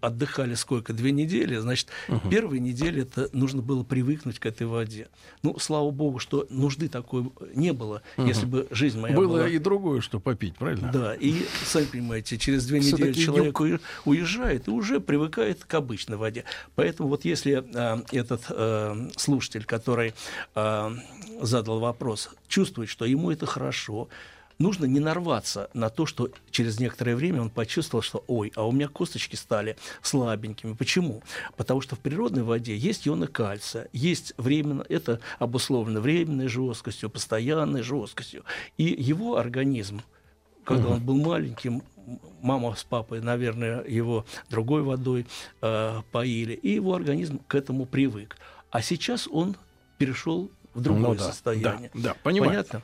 [0.00, 0.92] отдыхали сколько?
[0.92, 1.56] Две недели.
[1.56, 2.28] Значит, угу.
[2.28, 5.08] первые недели это нужно было привыкнуть к этой воде.
[5.42, 8.26] Ну, слава богу, что нужды такой не было, угу.
[8.26, 9.48] если бы жизнь моя было была...
[9.48, 10.90] и другое, что попить, правильно?
[10.92, 11.34] Да, и,
[11.64, 13.80] сами понимаете, через две недели человек юг.
[14.04, 16.44] уезжает и уже привыкает к обычной воде.
[16.74, 20.14] Поэтому вот если а, этот а, слушатель, который
[20.54, 20.94] а,
[21.40, 24.08] задал вопрос, чувствует, что ему это хорошо,
[24.60, 28.72] нужно не нарваться на то, что через некоторое время он почувствовал, что ой, а у
[28.72, 30.74] меня косточки стали слабенькими.
[30.74, 31.22] Почему?
[31.56, 37.82] Потому что в природной воде есть ионы кальция, есть временно, это обусловлено временной жесткостью, постоянной
[37.82, 38.44] жесткостью.
[38.76, 40.02] И его организм,
[40.64, 40.94] когда угу.
[40.94, 41.82] он был маленьким,
[42.42, 45.26] мама с папой, наверное, его другой водой
[45.62, 48.36] э, поили, и его организм к этому привык.
[48.70, 49.56] А сейчас он
[49.98, 51.90] перешел в другое ну, да, состояние.
[51.94, 52.50] Да, да, понимаю.
[52.50, 52.82] Понятно?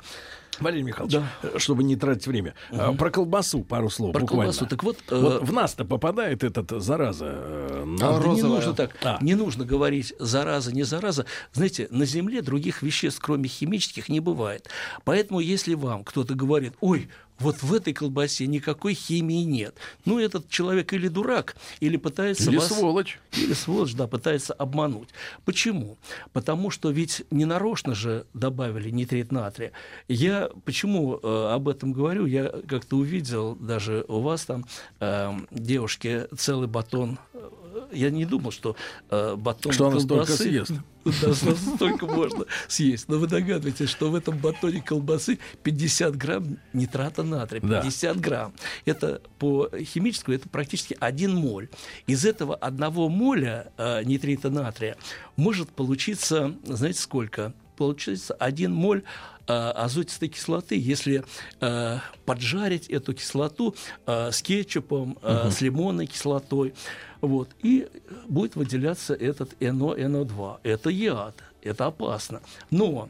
[0.60, 1.28] Валерий Михайлович, да.
[1.42, 2.94] Э, чтобы не тратить время, угу.
[2.96, 4.12] про колбасу пару слов.
[4.12, 4.52] Про буквально.
[4.52, 4.66] колбасу.
[4.66, 5.44] Так вот, вот э...
[5.44, 7.26] в нас-то попадает этот зараза.
[7.28, 8.96] Э, а, да не нужно так.
[9.02, 9.18] А.
[9.20, 11.26] Не нужно говорить зараза, не зараза.
[11.52, 14.68] Знаете, на Земле других веществ, кроме химических, не бывает.
[15.04, 19.74] Поэтому, если вам кто-то говорит, ой, вот в этой колбасе никакой химии нет.
[20.04, 22.68] Ну, этот человек или дурак, или пытается или вас...
[22.68, 23.18] сволочь.
[23.32, 25.08] Или сволочь, да, пытается обмануть.
[25.44, 25.98] Почему?
[26.32, 29.72] Потому что ведь не нарочно же добавили нитрит натрия.
[30.08, 32.26] Я почему э, об этом говорю?
[32.26, 34.64] Я как-то увидел даже у вас там
[35.00, 37.50] э, девушки целый батон э,
[37.92, 38.76] я не думал, что
[39.10, 40.36] э, батон что колбасы...
[40.36, 40.72] Съест.
[41.22, 43.08] Да, столько можно съесть.
[43.08, 47.60] Но вы догадываетесь, что в этом батоне колбасы 50 грамм нитрата натрия.
[47.60, 48.20] 50 да.
[48.20, 48.52] грамм.
[48.86, 51.68] Это по химическому, это практически 1 моль.
[52.08, 54.96] Из этого одного моля э, нитрита натрия
[55.36, 57.54] может получиться, знаете сколько?
[57.76, 59.02] Получится 1 моль
[59.46, 61.24] э, азотистой кислоты, если
[61.60, 63.74] э, поджарить эту кислоту
[64.06, 65.50] э, с кетчупом, э, угу.
[65.50, 66.74] с лимонной кислотой.
[67.20, 67.88] Вот, и
[68.28, 70.58] будет выделяться этот НО, НО2.
[70.62, 72.40] Это яд, это опасно.
[72.70, 73.08] Но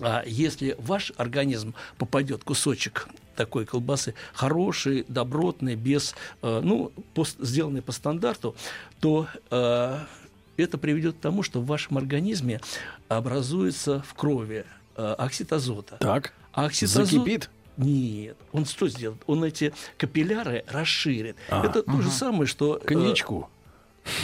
[0.00, 7.24] а если в ваш организм попадет кусочек такой колбасы хороший, добротный, без, э, ну, по,
[7.38, 8.56] сделанный по стандарту,
[9.00, 9.98] то э,
[10.62, 12.60] это приведет к тому, что в вашем организме
[13.08, 14.64] образуется в крови
[14.96, 15.96] э, оксид азота.
[15.98, 16.32] Так.
[16.52, 17.50] А оксид Закипит?
[17.76, 19.22] Нет, он что сделает?
[19.26, 21.36] Он эти капилляры расширит.
[21.48, 21.92] А, это угу.
[21.92, 22.76] то же самое, что...
[22.76, 23.48] Э, Коньячку.
[23.48, 23.58] Э,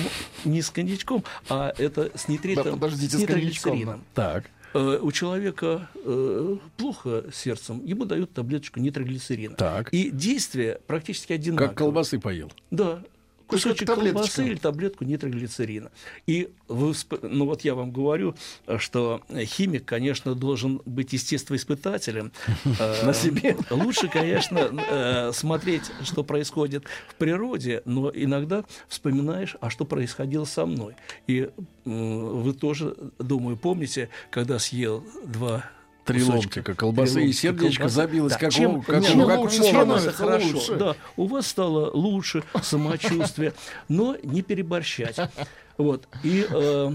[0.03, 4.03] ну, не с коньячком, а это с нитритом, да, подождите, с нитроглицерином.
[4.15, 4.45] Так.
[4.73, 9.55] Э, у человека э, плохо сердцем, ему дают таблеточку нитроглицерина.
[9.55, 9.93] Так.
[9.93, 11.69] И действие практически одинаковое.
[11.69, 12.51] Как колбасы поел.
[12.71, 13.03] Да,
[13.47, 15.91] кусочек колбасы или таблетку нитроглицерина.
[16.27, 18.35] И вы, ну вот я вам говорю,
[18.79, 22.33] что химик, конечно, должен быть естествоиспытателем.
[23.03, 23.57] На себе.
[23.71, 30.67] Лучше, конечно, э, смотреть, что происходит в природе, но иногда вспоминаешь, а что происходило со
[30.67, 30.97] мной.
[31.27, 31.51] И
[31.85, 35.65] вы тоже, думаю, помните, когда съел два
[36.05, 37.95] Три ломтика колбасы, Три и сердечко колбасы.
[37.95, 38.39] забилось, да.
[38.39, 40.47] как, чем, у, как, чем у, как лучше становится хорошо.
[40.55, 40.75] Лучше.
[40.77, 43.55] Да, у вас стало лучше самочувствие,
[43.89, 45.17] но не переборщать.
[45.77, 46.07] Вот.
[46.23, 46.93] И э,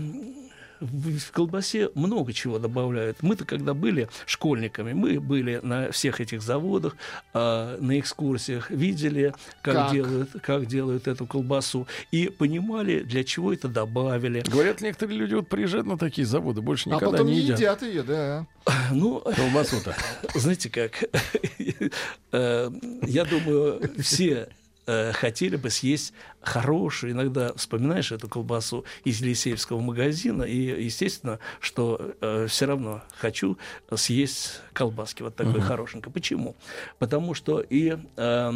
[0.79, 3.17] в колбасе много чего добавляют.
[3.21, 6.95] Мы-то, когда были школьниками, мы были на всех этих заводах,
[7.33, 9.91] э, на экскурсиях, видели, как, как?
[9.91, 14.43] Делают, как делают эту колбасу, и понимали, для чего это добавили.
[14.47, 17.59] Говорят, некоторые люди вот приезжают на такие заводы, больше а никогда а потом не едят.
[17.59, 18.45] едят ее, да.
[18.91, 19.95] Ну, колбасу-то.
[20.35, 21.03] Знаете как,
[22.31, 22.71] э,
[23.03, 24.49] я думаю, все
[24.89, 32.15] э, хотели бы съесть хорошую, иногда вспоминаешь эту колбасу из Елисеевского магазина, и естественно, что
[32.21, 33.57] э, все равно хочу
[33.93, 35.61] съесть колбаски вот такой uh-huh.
[35.61, 36.11] хорошенькой.
[36.11, 36.55] Почему?
[36.97, 38.51] Потому что и э,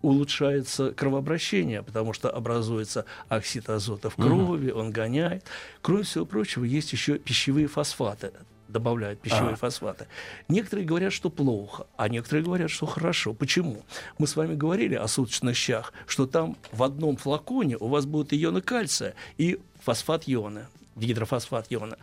[0.00, 4.80] улучшается кровообращение, потому что образуется оксид азота в крови, uh-huh.
[4.80, 5.44] он гоняет.
[5.82, 8.32] Кроме всего прочего, есть еще пищевые фосфаты
[8.68, 9.56] добавляют пищевые а.
[9.56, 10.06] фосфаты.
[10.48, 13.34] Некоторые говорят, что плохо, а некоторые говорят, что хорошо.
[13.34, 13.82] Почему?
[14.18, 18.32] Мы с вами говорили о суточных щах, что там в одном флаконе у вас будут
[18.32, 20.66] ионы кальция и фосфат ионы
[20.98, 21.96] дигидрофосфат иона.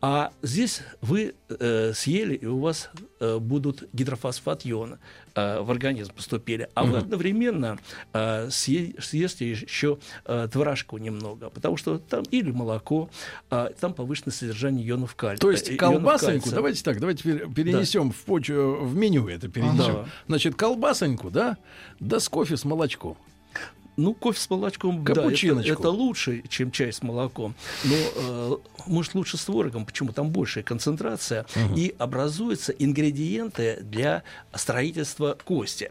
[0.00, 4.98] А здесь вы э, съели, и у вас э, будут гидрофосфат иона
[5.34, 6.68] э, в организм поступили.
[6.74, 7.78] А вы одновременно
[8.12, 13.08] э, съе, съешьте еще э, творожку немного, потому что там или молоко,
[13.50, 15.40] э, там повышенное содержание ионов кальция.
[15.40, 19.94] То есть э, колбасоньку, давайте так, давайте пере- перенесем в почву, в меню это перенесем.
[19.94, 20.06] Да.
[20.26, 21.56] Значит, колбасоньку, да,
[22.00, 23.16] да с кофе с молочком.
[24.00, 27.54] Ну, кофе с молочком, да, это, это лучше, чем чай с молоком.
[27.84, 29.84] Но, э, может, лучше с творогом.
[29.84, 30.12] Почему?
[30.12, 31.44] Там большая концентрация.
[31.76, 34.22] И образуются ингредиенты для
[34.54, 35.90] строительства кости.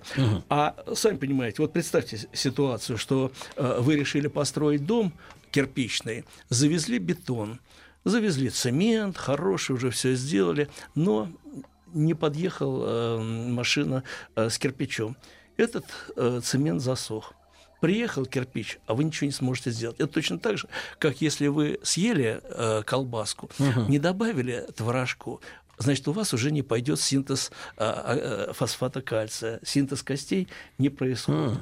[0.49, 5.13] А сами понимаете, вот представьте ситуацию, что э, вы решили построить дом
[5.51, 7.59] кирпичный, завезли бетон,
[8.05, 11.29] завезли цемент, хороший, уже все сделали, но
[11.93, 14.03] не подъехал э, машина
[14.35, 15.15] э, с кирпичом.
[15.57, 17.33] Этот э, цемент засох.
[17.79, 19.99] Приехал кирпич, а вы ничего не сможете сделать.
[19.99, 23.49] Это точно так же, как если вы съели э, колбаску,
[23.87, 25.41] не добавили творожку,
[25.77, 31.59] значит, у вас уже не пойдет синтез э, э, фосфата кальция, синтез костей не происходит.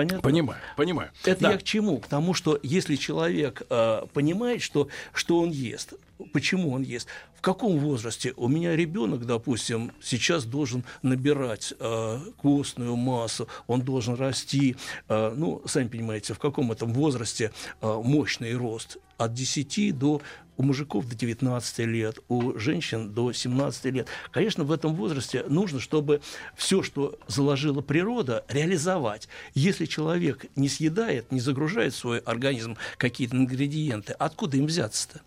[0.00, 0.22] Понятно?
[0.22, 1.10] Понимаю, понимаю.
[1.24, 1.52] Это Да.
[1.52, 1.98] я к чему?
[1.98, 5.92] К тому, что если человек э, понимает, что, что он ест,
[6.32, 12.96] почему он ест, в каком возрасте у меня ребенок, допустим, сейчас должен набирать э, костную
[12.96, 14.76] массу, он должен расти,
[15.08, 20.22] э, ну, сами понимаете, в каком этом возрасте э, мощный рост от 10 до
[20.60, 24.08] у мужиков до 19 лет, у женщин до 17 лет.
[24.30, 26.20] Конечно, в этом возрасте нужно, чтобы
[26.54, 29.26] все, что заложила природа, реализовать.
[29.54, 35.22] Если человек не съедает, не загружает в свой организм какие-то ингредиенты, откуда им взяться-то?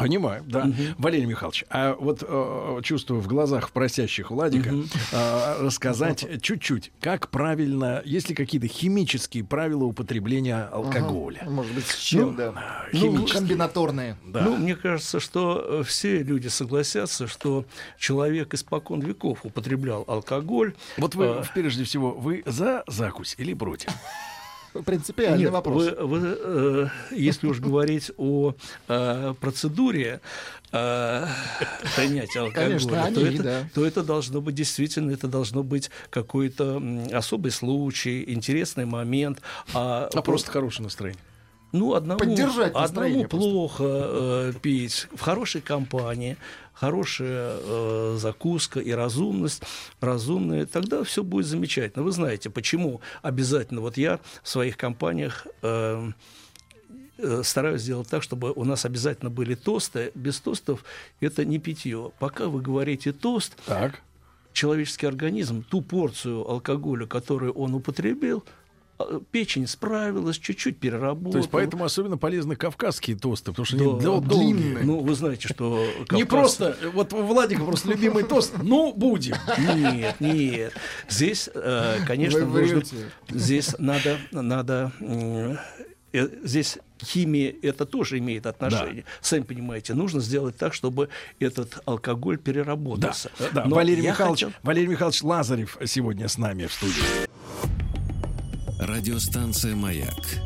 [0.00, 0.70] Понимаю, да.
[0.96, 4.70] Валерий Михайлович, а вот э, чувствую в глазах просящих Владика
[5.12, 11.44] э, рассказать чуть-чуть, как правильно, есть ли какие-то химические правила употребления алкоголя?
[11.46, 12.54] Может быть, с чем, да.
[12.92, 13.36] химически.
[13.36, 14.16] Комбинаторные.
[14.24, 14.42] Да.
[14.42, 17.66] Ну, мне кажется, что э, все люди согласятся, что
[17.98, 20.74] человек испокон веков употреблял алкоголь.
[20.96, 23.90] вот вы, А, прежде всего, вы за закусь или против?
[24.84, 25.84] Принципиальный Нет, вопрос.
[25.84, 28.54] Вы, вы, э, если уж говорить о
[28.88, 30.20] э, процедуре
[30.72, 31.26] э,
[31.96, 33.68] принятия алкоголя, Конечно, то, они, это, да.
[33.74, 39.40] то это должно быть действительно, это должно быть какой-то особый случай, интересный момент.
[39.74, 41.20] А, А просто хорошее настроение.
[41.72, 46.36] Ну, одному, Поддержать одному плохо э, пить в хорошей компании,
[46.72, 49.62] хорошая э, закуска и разумность,
[50.00, 52.02] разумная, тогда все будет замечательно.
[52.02, 56.10] Вы знаете, почему обязательно, вот я в своих компаниях э,
[57.18, 60.10] э, стараюсь сделать так, чтобы у нас обязательно были тосты.
[60.14, 60.84] Без тостов
[61.20, 62.12] это не питье.
[62.18, 64.00] Пока вы говорите тост, Так.
[64.52, 68.42] человеческий организм ту порцию алкоголя, которую он употребил,
[69.30, 71.32] печень справилась, чуть-чуть переработала.
[71.32, 74.78] То есть поэтому особенно полезны кавказские тосты, потому что Да, они дол- долгие.
[74.82, 75.84] Ну, вы знаете, что...
[76.10, 79.36] Не Кавказ- просто, вот у Владика просто любимый тост, ну, будем.
[79.58, 80.72] Нет, нет.
[81.08, 82.82] Здесь, э, конечно, нужно...
[83.28, 84.18] Здесь надо...
[84.32, 85.58] надо м,
[86.12, 89.04] э, здесь химия это тоже имеет отношение.
[89.22, 91.08] Сами понимаете, нужно сделать так, чтобы
[91.38, 93.30] этот алкоголь Да, переработался.
[93.54, 93.64] да.
[93.64, 97.28] Но Валерий Михайлович, хотел- Валерий Михайлович Лазарев сегодня с нами в студии.
[98.80, 100.40] Радиостанция «Маяк»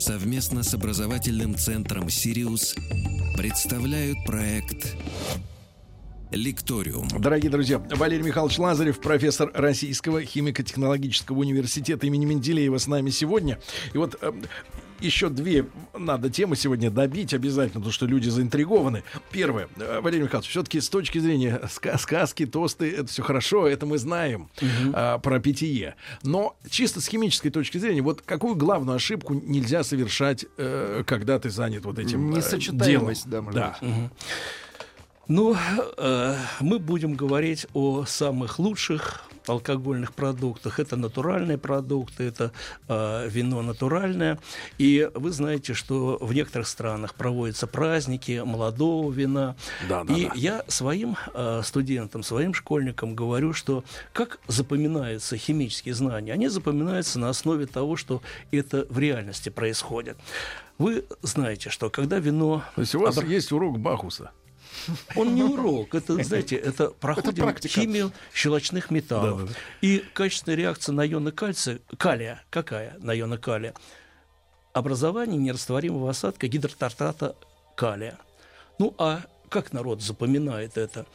[0.00, 2.74] совместно с образовательным центром «Сириус»
[3.36, 4.96] представляют проект
[6.32, 7.06] «Лекториум».
[7.06, 13.60] Дорогие друзья, Валерий Михайлович Лазарев, профессор Российского химико-технологического университета имени Менделеева с нами сегодня.
[13.92, 14.32] И вот э,
[15.00, 19.02] еще две надо темы сегодня добить обязательно, потому что люди заинтригованы.
[19.30, 23.86] Первое, э, Валерий Михайлович, все-таки с точки зрения ска- сказки, тосты, это все хорошо, это
[23.86, 24.48] мы знаем
[24.92, 25.94] а, про питье.
[26.22, 31.50] Но чисто с химической точки зрения, вот какую главную ошибку нельзя совершать, э, когда ты
[31.50, 32.30] занят вот этим э, делом?
[32.30, 33.78] Несочетаемость, да, может Да.
[35.28, 35.54] Ну,
[35.98, 40.80] э, мы будем говорить о самых лучших алкогольных продуктах.
[40.80, 42.52] Это натуральные продукты, это
[42.88, 44.38] э, вино натуральное.
[44.78, 49.56] И вы знаете, что в некоторых странах проводятся праздники молодого вина.
[49.88, 50.32] Да, да, И да.
[50.34, 56.32] я своим э, студентам, своим школьникам говорю, что как запоминаются химические знания?
[56.32, 60.16] Они запоминаются на основе того, что это в реальности происходит.
[60.78, 62.62] Вы знаете, что когда вино...
[62.76, 64.30] То есть у вас обра- есть урок Бахуса.
[65.16, 67.80] Он не урок, это, знаете, это проходим практика.
[67.80, 69.40] химию щелочных металлов.
[69.40, 69.58] Да-да-да.
[69.80, 73.74] И качественная реакция на ионы кальция, калия, какая на ионы калия?
[74.72, 77.36] Образование нерастворимого осадка гидротартата
[77.76, 78.18] калия.
[78.78, 81.06] Ну, а как народ запоминает это?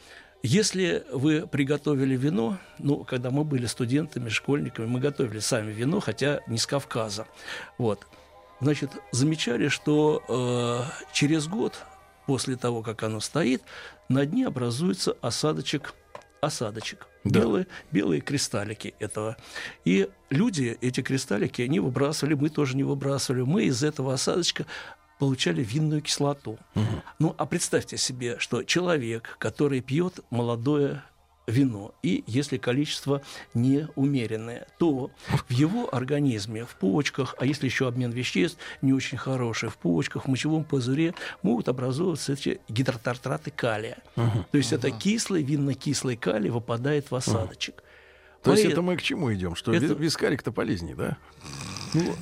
[0.42, 6.40] Если вы приготовили вино, ну, когда мы были студентами, школьниками, мы готовили сами вино, хотя
[6.46, 7.26] не с Кавказа.
[7.78, 8.06] Вот.
[8.60, 11.74] Значит, замечали, что э, через год
[12.26, 13.62] после того, как оно стоит,
[14.08, 15.94] на дне образуется осадочек,
[16.40, 17.06] осадочек.
[17.24, 17.40] Да.
[17.40, 19.36] Белые, белые кристаллики этого.
[19.84, 23.42] И люди эти кристаллики не выбрасывали, мы тоже не выбрасывали.
[23.42, 24.66] Мы из этого осадочка
[25.18, 26.58] получали винную кислоту.
[27.18, 31.02] Ну, а представьте себе, что человек, который пьет молодое
[31.46, 33.20] вино, и если количество
[33.54, 35.10] неумеренное, то
[35.48, 40.24] в его организме, в почках, а если еще обмен веществ не очень хороший, в почках,
[40.24, 43.98] в мочевом пузыре могут образовываться эти гидротартраты калия.
[44.14, 47.82] То есть это кислый, винно-кислый калий выпадает в осадочек.
[48.42, 49.54] То есть это мы к чему идем?
[49.54, 51.16] Что Это- ви- вискарик-то полезнее, да?
[51.94, 52.14] ну,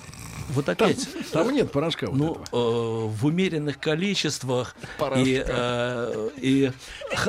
[0.51, 2.47] вот опять, Там нет порошка вот ну, этого.
[2.53, 5.23] э, в умеренных количествах Порошка.
[5.23, 6.73] и, э, и,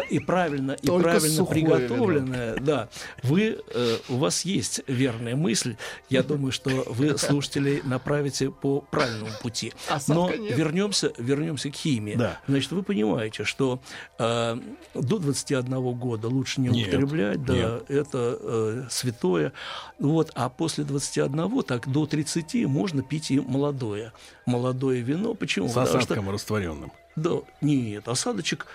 [0.09, 2.89] и правильно, и правильно приготовленное, да,
[3.23, 5.75] вы, э, у вас есть верная мысль.
[6.09, 9.73] Я думаю, что вы слушателей направите по правильному пути.
[9.87, 10.57] Осадка Но нет.
[10.57, 12.15] вернемся, вернемся к химии.
[12.15, 12.39] Да.
[12.47, 13.79] Значит, вы понимаете, что
[14.19, 14.57] э,
[14.93, 17.89] до 21 года лучше не Нет, употреблять, да, нет.
[17.89, 19.53] это э, святое.
[19.99, 24.11] Вот, а после 21, так до 30 можно пить и молодое.
[24.45, 25.33] Молодое вино.
[25.35, 25.67] Почему?
[25.67, 26.91] С Потому что- осадком растворенным.
[27.15, 27.31] да,
[27.61, 28.65] нет, осадочек,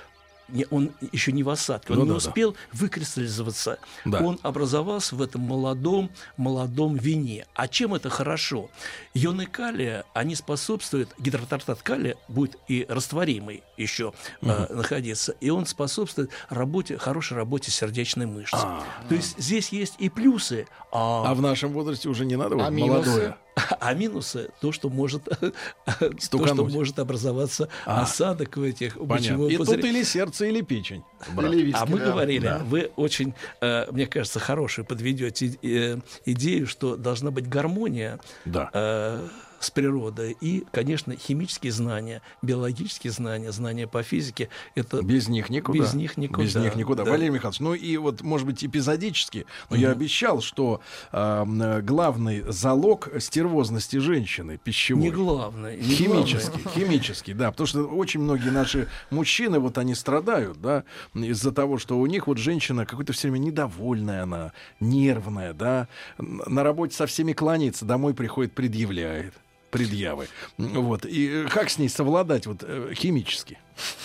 [0.49, 2.19] не, он еще не в осадке, он Ну не да, да.
[2.29, 3.79] успел выкристаллизоваться.
[4.07, 4.21] Да.
[4.21, 7.47] Он образовался в этом молодом, молодом вине.
[7.55, 8.71] А чем это хорошо?
[9.15, 14.13] Ионы калия, они способствуют, гидротартат калия будет и растворимый еще
[14.43, 18.57] э, находиться, и он способствует работе, хорошей работе сердечной мышцы.
[18.59, 18.83] А.
[19.09, 22.71] То есть здесь есть и плюсы, А в нашем возрасте уже не надо вот А
[22.71, 23.35] минусы?
[23.81, 25.25] а минусы то, что может,
[26.31, 28.03] то, что может образоваться А.
[28.03, 31.03] осадок в этих мочевом И тут или сердце, или печень.
[31.35, 31.53] брат.
[31.53, 32.07] Или виски, А мы да.
[32.07, 32.59] говорили, Да.
[32.59, 38.71] вы очень, э, мне кажется, хорошую подведете э, идею, что должна быть гармония Да.
[38.73, 39.27] э,
[39.61, 44.49] с природой и, конечно, химические знания, биологические знания, знания по физике.
[44.75, 45.79] Это Без них никуда.
[45.79, 47.05] Без них никуда, Без них никуда.
[47.05, 47.11] да.
[47.11, 50.81] Валерий Михайлович, ну и вот, может быть, эпизодически, но я обещал, что
[51.13, 55.03] м, главный залог стервозности женщины пищевой.
[55.03, 55.77] не главное.
[55.77, 56.73] не Химический, главное.
[56.87, 60.85] химический, да, потому что очень многие наши мужчины, вот они страдают, да,
[61.15, 65.89] из-за того, что у них вот женщина какой-то все время недовольная она, нервная, да,
[66.19, 69.35] на работе со всеми кланяется, домой приходит, предъявляет
[69.71, 70.29] предъявы.
[70.57, 71.05] Вот.
[71.07, 73.59] И э, как с ней совладать вот э, химически?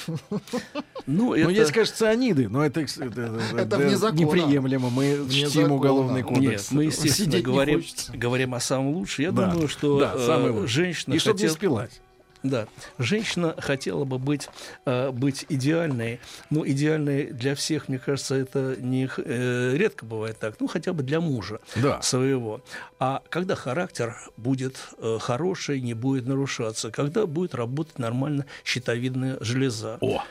[0.07, 0.18] Ну,
[1.07, 1.49] Ну, это...
[1.49, 4.20] есть, конечно, цианиды, но это, это, Это закона.
[4.20, 4.89] неприемлемо.
[4.89, 5.74] Мы Вне чтим закона.
[5.74, 6.70] уголовный кодекс.
[6.70, 7.84] Нет, мы, естественно, Сидеть говорим,
[8.14, 9.26] говорим о самом лучшем.
[9.26, 9.47] Я Да.
[9.51, 12.01] думаю, что Да, э, женщина И чтобы не хотела- спилась.
[12.44, 12.68] Да,
[13.00, 14.50] женщина хотела бы быть,
[14.86, 16.20] э, быть идеальной.
[16.50, 20.56] Ну, идеальной для всех, мне кажется, это не э, редко бывает так.
[20.60, 22.02] Ну, хотя бы для мужа Да.
[22.02, 22.62] своего.
[23.00, 29.98] А когда характер будет э, хороший, не будет нарушаться, когда будет работать нормально щитовидная железа.
[30.02, 30.24] О,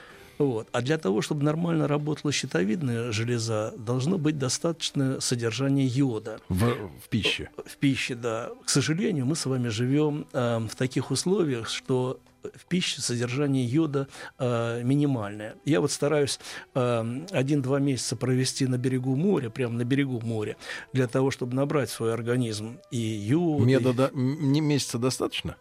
[0.47, 0.69] Вот.
[0.73, 6.65] А для того, чтобы нормально работала щитовидная железа, должно быть достаточное содержание йода в,
[7.05, 7.49] в пище.
[7.67, 8.51] в пище, да.
[8.65, 14.09] К сожалению, мы с вами живем э, в таких условиях, что в пище содержание йода
[14.39, 15.55] э, минимальное.
[15.65, 16.41] Я вот стараюсь
[16.75, 20.57] э, один-два месяца провести на берегу моря, прямо на берегу моря,
[20.93, 23.61] для того, чтобы набрать свой организм и йод.
[23.61, 25.55] и- Меда до- м- не месяца достаточно?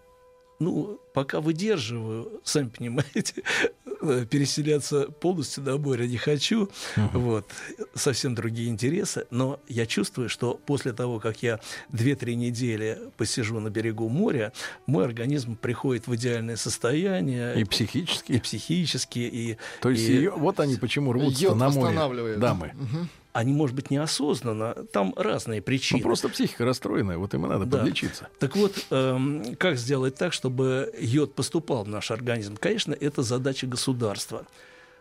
[0.62, 3.44] Ну, пока выдерживаю, сами понимаете,
[4.30, 6.70] переселяться полностью на море не хочу.
[7.14, 7.50] Вот.
[7.96, 9.26] Совсем другие интересы.
[9.32, 11.60] Но я чувствую, что после того, как я
[11.92, 14.54] 2-3 недели посижу на берегу моря,
[14.86, 17.56] мой организм приходит в идеальное состояние.
[17.58, 18.40] И и психически.
[18.40, 21.96] психически, и, То есть и её- вот они почему рвутся Йод на море.
[22.38, 22.72] Дамы.
[23.34, 24.74] Они, может быть, неосознанно.
[24.92, 26.02] Там разные Ну, причины.
[26.02, 27.78] просто психика расстроенная, вот им и надо Да.
[27.80, 28.28] подлечиться.
[28.40, 32.58] Так вот, эм, как сделать так, чтобы йод поступал в наш организм?
[32.58, 34.46] Конечно, это задача государства.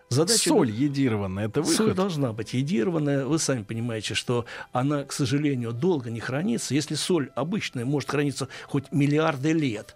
[0.09, 1.97] Задача Соль едированная, это Соль выход.
[1.97, 3.25] должна быть едированная.
[3.27, 6.75] Вы сами понимаете, что она, к сожалению, долго не хранится.
[6.75, 9.95] Если соль обычная может храниться хоть миллиарды лет,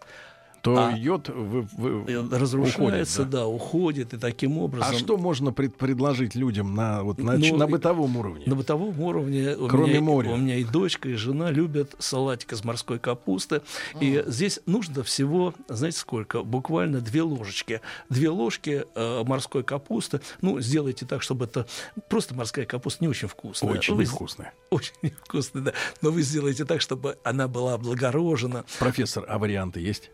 [0.64, 3.38] То А- йод вы- вы- разрушается, уходит, да.
[3.40, 3.46] да.
[3.46, 4.88] уходит, и таким образом...
[4.94, 8.44] А что можно пред- предложить людям на, вот, на, Ну, на бытовом уровне?
[8.46, 10.30] На бытовом уровне у Кроме меня, моря.
[10.30, 13.60] у меня и дочка, и жена любят салатик из морской капусты.
[14.00, 16.42] И здесь нужно всего, знаете сколько?
[16.42, 17.82] Буквально две ложечки.
[18.08, 20.22] Две ложки э, морской капусты.
[20.40, 21.66] Ну, сделайте так, чтобы это...
[22.08, 23.70] Просто морская капуста не очень вкусная.
[23.70, 24.54] Очень Вы- невкусное.
[24.70, 25.72] Очень невкусная, да.
[26.00, 28.64] Но вы сделаете так, чтобы она была облагорожена.
[28.78, 30.10] Профессор, а варианты есть?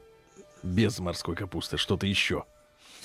[0.63, 2.45] Без морской капусты, что-то еще.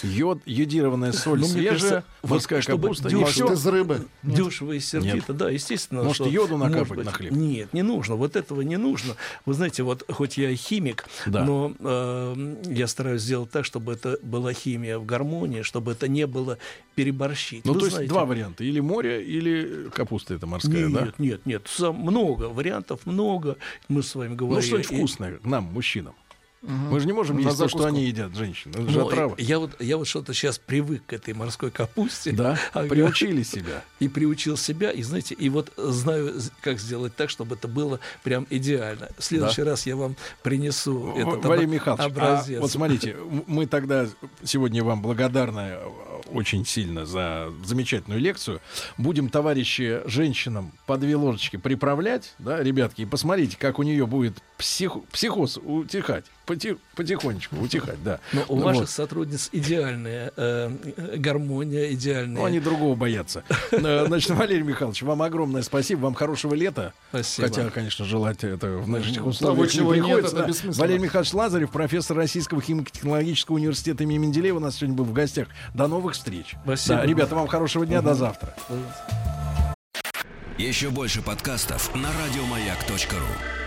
[0.03, 3.09] Йод, йодированная соль Ну, свежая, вот морская чтобы капуста.
[3.15, 3.53] Может, всё.
[3.53, 4.05] из рыбы?
[4.23, 4.35] Нет.
[4.35, 6.01] Дешево и сердито, да, естественно.
[6.03, 7.31] Может, что йоду может накапать быть- на хлеб?
[7.31, 8.15] Нет, не нужно.
[8.15, 9.15] Вот этого не нужно.
[9.45, 11.45] Вы знаете, вот хоть я и химик, Да.
[11.45, 16.27] но э, я стараюсь сделать так, чтобы это была химия в гармонии, чтобы это не
[16.27, 16.57] было
[16.95, 17.63] переборщить.
[17.63, 18.65] Ну, Вы то есть знаете, два варианта.
[18.65, 21.13] Или море, или капуста это морская, Нет, да?
[21.19, 23.55] нет, нет, сам- много вариантов, много.
[23.87, 24.67] Мы с вами Ну, говорили.
[24.67, 26.15] что-нибудь И- вкусное нам, мужчинам.
[26.67, 28.71] Мы же не можем есть то, что они едят, женщины.
[28.73, 29.35] Это же Ну, отрава.
[29.37, 32.31] я вот, я вот что-то сейчас привык к этой морской капусте.
[32.31, 32.89] Да, Ага.
[32.89, 33.83] приучили себя.
[33.99, 38.47] И приучил себя, и знаете, и вот знаю, как сделать так, чтобы это было прям
[38.49, 39.09] идеально.
[39.17, 42.61] В следующий раз я вам принесу В- этот Валерий Михайлович, а образец.
[42.61, 43.15] вот смотрите,
[43.47, 44.07] мы тогда
[44.43, 45.87] сегодня вам благодарны э,
[46.31, 48.59] очень сильно за замечательную лекцию.
[48.97, 54.35] Будем, товарищи, женщинам по две ложечки приправлять, да, ребятки, и посмотрите, как у нее будет
[54.57, 58.19] псих- психоз утихать, поти- потихонечку утихать, да.
[58.33, 58.89] Но у Ну ваших вот.
[58.89, 60.69] сотрудниц идеальная э,
[61.17, 62.37] гармония, идеальная.
[62.41, 63.43] Ну, они другого боятся.
[63.71, 66.93] Э, Значит, Валерий Михайлович, вам огромное спасибо, вам хорошего лета.
[67.09, 67.47] Спасибо.
[67.47, 70.35] Хотя, конечно, желать это в нынешних того, условиях не чего нет, приходится.
[70.35, 70.45] да.
[70.47, 70.81] бессмысленно.
[70.81, 75.47] Валерий Михайлович Лазарев, профессор Российского химико-технологического университета имени Менделеева, у нас сегодня был в гостях.
[75.73, 76.55] До новых встреч.
[76.63, 76.97] Спасибо.
[76.97, 78.55] Да, ребята, вам хорошего дня, до завтра.
[80.57, 83.64] Еще больше подкастов на радиомаяк.ру.